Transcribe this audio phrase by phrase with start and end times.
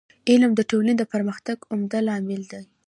[0.29, 2.63] علم د ټولني د پرمختګ عمده لامل دی.